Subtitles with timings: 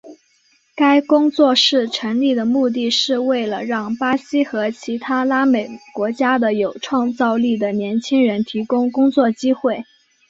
[0.75, 9.83] 该工作室成立的目的是为了让巴西和其他拉美国家的有创造力的年轻人提供工作机会。